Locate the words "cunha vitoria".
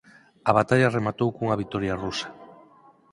1.35-1.97